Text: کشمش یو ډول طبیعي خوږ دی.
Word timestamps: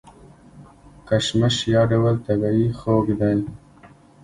کشمش 1.07 1.55
یو 1.73 1.83
ډول 1.91 2.15
طبیعي 2.25 2.67
خوږ 2.79 3.05
دی. 3.19 3.37